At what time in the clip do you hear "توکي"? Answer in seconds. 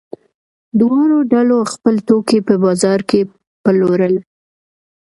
2.07-2.39